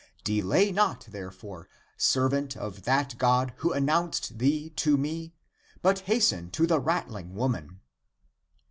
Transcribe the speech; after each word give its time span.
Delay 0.23 0.71
not, 0.71 1.05
therefore, 1.11 1.69
servant 1.95 2.57
of 2.57 2.85
that 2.85 3.15
God 3.19 3.53
who 3.57 3.71
announced 3.71 4.39
thee 4.39 4.71
to 4.71 4.97
me, 4.97 5.35
but 5.83 5.99
hasten 5.99 6.49
to 6.49 6.65
the 6.65 6.79
rattling 6.79 7.35
woman." 7.35 7.81